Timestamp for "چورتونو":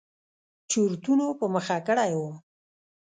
0.71-1.25